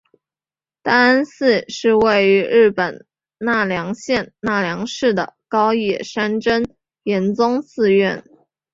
[0.81, 3.05] 大安寺是位在日本
[3.37, 6.63] 奈良县奈良市的高野山真
[7.03, 8.23] 言宗寺院。